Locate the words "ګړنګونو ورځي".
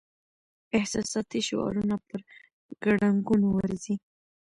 2.83-3.95